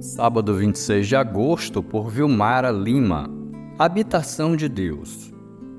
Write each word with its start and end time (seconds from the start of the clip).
Sábado 0.00 0.56
26 0.56 1.06
de 1.06 1.14
agosto, 1.14 1.80
por 1.80 2.10
Vilmara 2.10 2.72
Lima. 2.72 3.30
Habitação 3.78 4.56
de 4.56 4.68
Deus. 4.68 5.32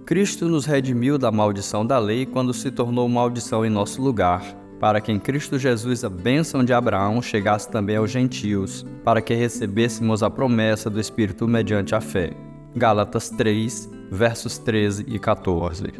Cristo 0.05 0.47
nos 0.47 0.65
redimiu 0.65 1.17
da 1.17 1.29
maldição 1.29 1.85
da 1.85 1.99
lei 1.99 2.25
quando 2.25 2.53
se 2.53 2.71
tornou 2.71 3.07
maldição 3.09 3.65
em 3.65 3.69
nosso 3.69 4.01
lugar, 4.01 4.41
para 4.79 5.01
que 5.01 5.11
em 5.11 5.19
Cristo 5.19 5.59
Jesus 5.59 6.05
a 6.05 6.09
bênção 6.09 6.63
de 6.63 6.71
Abraão 6.71 7.21
chegasse 7.21 7.69
também 7.69 7.97
aos 7.97 8.11
gentios, 8.11 8.85
para 9.03 9.21
que 9.21 9.33
recebêssemos 9.33 10.23
a 10.23 10.29
promessa 10.29 10.89
do 10.89 10.99
Espírito 10.99 11.45
mediante 11.45 11.93
a 11.93 11.99
fé. 11.99 12.31
Gálatas 12.73 13.29
3, 13.29 13.89
versos 14.09 14.57
13 14.57 15.05
e 15.05 15.19
14. 15.19 15.91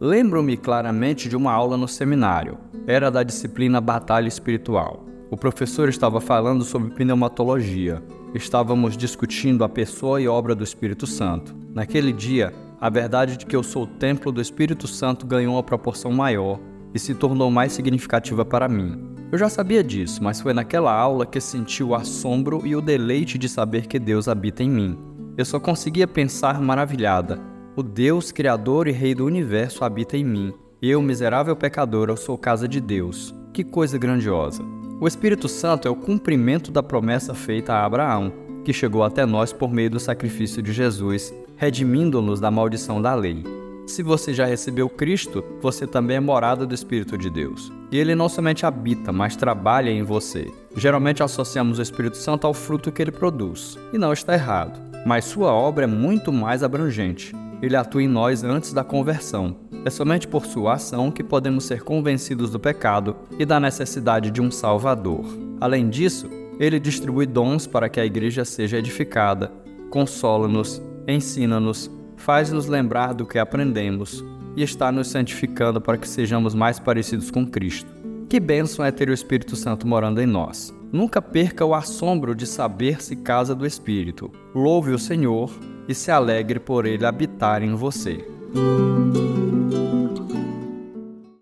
Lembro-me 0.00 0.56
claramente 0.56 1.28
de 1.28 1.36
uma 1.36 1.50
aula 1.50 1.76
no 1.76 1.88
seminário. 1.88 2.56
Era 2.86 3.10
da 3.10 3.24
disciplina 3.24 3.80
Batalha 3.80 4.28
Espiritual. 4.28 5.04
O 5.28 5.36
professor 5.36 5.88
estava 5.88 6.20
falando 6.20 6.62
sobre 6.62 6.94
pneumatologia. 6.94 8.00
Estávamos 8.32 8.96
discutindo 8.96 9.64
a 9.64 9.68
pessoa 9.68 10.20
e 10.20 10.28
obra 10.28 10.54
do 10.54 10.62
Espírito 10.62 11.04
Santo. 11.04 11.52
Naquele 11.74 12.12
dia, 12.12 12.54
a 12.80 12.88
verdade 12.88 13.36
de 13.36 13.44
que 13.44 13.56
eu 13.56 13.62
sou 13.64 13.82
o 13.82 13.86
templo 13.88 14.30
do 14.30 14.40
Espírito 14.40 14.86
Santo 14.86 15.26
ganhou 15.26 15.56
uma 15.56 15.64
proporção 15.64 16.12
maior 16.12 16.60
e 16.94 16.98
se 17.00 17.12
tornou 17.12 17.50
mais 17.50 17.72
significativa 17.72 18.44
para 18.44 18.68
mim. 18.68 19.16
Eu 19.32 19.38
já 19.38 19.48
sabia 19.48 19.82
disso, 19.82 20.22
mas 20.22 20.40
foi 20.40 20.54
naquela 20.54 20.92
aula 20.92 21.26
que 21.26 21.40
senti 21.40 21.82
o 21.82 21.96
assombro 21.96 22.64
e 22.64 22.76
o 22.76 22.80
deleite 22.80 23.36
de 23.36 23.48
saber 23.48 23.88
que 23.88 23.98
Deus 23.98 24.28
habita 24.28 24.62
em 24.62 24.70
mim. 24.70 24.96
Eu 25.36 25.44
só 25.44 25.58
conseguia 25.58 26.06
pensar 26.06 26.60
maravilhada 26.60 27.57
o 27.78 27.82
Deus 27.84 28.32
Criador 28.32 28.88
e 28.88 28.90
Rei 28.90 29.14
do 29.14 29.24
universo 29.24 29.84
habita 29.84 30.16
em 30.16 30.24
mim. 30.24 30.52
Eu, 30.82 31.00
miserável 31.00 31.54
pecador, 31.54 32.08
eu 32.08 32.16
sou 32.16 32.36
casa 32.36 32.66
de 32.66 32.80
Deus. 32.80 33.32
Que 33.52 33.62
coisa 33.62 33.96
grandiosa! 33.96 34.64
O 35.00 35.06
Espírito 35.06 35.48
Santo 35.48 35.86
é 35.86 35.90
o 35.90 35.94
cumprimento 35.94 36.72
da 36.72 36.82
promessa 36.82 37.34
feita 37.34 37.72
a 37.72 37.84
Abraão, 37.84 38.32
que 38.64 38.72
chegou 38.72 39.04
até 39.04 39.24
nós 39.24 39.52
por 39.52 39.72
meio 39.72 39.90
do 39.90 40.00
sacrifício 40.00 40.60
de 40.60 40.72
Jesus, 40.72 41.32
redimindo-nos 41.56 42.40
da 42.40 42.50
maldição 42.50 43.00
da 43.00 43.14
lei. 43.14 43.44
Se 43.86 44.02
você 44.02 44.34
já 44.34 44.44
recebeu 44.44 44.88
Cristo, 44.88 45.44
você 45.62 45.86
também 45.86 46.16
é 46.16 46.20
morada 46.20 46.66
do 46.66 46.74
Espírito 46.74 47.16
de 47.16 47.30
Deus. 47.30 47.70
E 47.92 47.96
ele 47.96 48.16
não 48.16 48.28
somente 48.28 48.66
habita, 48.66 49.12
mas 49.12 49.36
trabalha 49.36 49.88
em 49.88 50.02
você. 50.02 50.50
Geralmente 50.76 51.22
associamos 51.22 51.78
o 51.78 51.82
Espírito 51.82 52.16
Santo 52.16 52.44
ao 52.44 52.52
fruto 52.52 52.90
que 52.90 53.00
ele 53.00 53.12
produz, 53.12 53.78
e 53.92 53.98
não 53.98 54.12
está 54.12 54.34
errado. 54.34 54.80
Mas 55.06 55.26
sua 55.26 55.52
obra 55.52 55.84
é 55.84 55.86
muito 55.86 56.32
mais 56.32 56.64
abrangente 56.64 57.32
ele 57.60 57.76
atua 57.76 58.02
em 58.02 58.08
nós 58.08 58.44
antes 58.44 58.72
da 58.72 58.84
conversão. 58.84 59.56
É 59.84 59.90
somente 59.90 60.26
por 60.26 60.46
sua 60.46 60.74
ação 60.74 61.10
que 61.10 61.24
podemos 61.24 61.64
ser 61.64 61.82
convencidos 61.82 62.50
do 62.50 62.60
pecado 62.60 63.16
e 63.38 63.44
da 63.44 63.58
necessidade 63.58 64.30
de 64.30 64.40
um 64.40 64.50
Salvador. 64.50 65.24
Além 65.60 65.88
disso, 65.88 66.28
ele 66.58 66.80
distribui 66.80 67.26
dons 67.26 67.66
para 67.66 67.88
que 67.88 68.00
a 68.00 68.06
igreja 68.06 68.44
seja 68.44 68.78
edificada, 68.78 69.52
consola-nos, 69.90 70.82
ensina-nos, 71.06 71.90
faz-nos 72.16 72.66
lembrar 72.66 73.14
do 73.14 73.26
que 73.26 73.38
aprendemos 73.38 74.24
e 74.56 74.62
está 74.62 74.90
nos 74.90 75.08
santificando 75.08 75.80
para 75.80 75.96
que 75.96 76.08
sejamos 76.08 76.54
mais 76.54 76.80
parecidos 76.80 77.30
com 77.30 77.46
Cristo. 77.46 77.92
Que 78.28 78.38
bênção 78.38 78.84
é 78.84 78.90
ter 78.90 79.08
o 79.08 79.14
Espírito 79.14 79.56
Santo 79.56 79.86
morando 79.86 80.20
em 80.20 80.26
nós. 80.26 80.74
Nunca 80.92 81.22
perca 81.22 81.64
o 81.64 81.74
assombro 81.74 82.34
de 82.34 82.46
saber-se 82.46 83.16
casa 83.16 83.54
do 83.54 83.66
Espírito. 83.66 84.30
Louve 84.54 84.92
o 84.92 84.98
Senhor 84.98 85.50
e 85.88 85.94
se 85.94 86.10
alegre 86.10 86.60
por 86.60 86.84
ele 86.84 87.06
habitar 87.06 87.62
em 87.62 87.74
você. 87.74 88.22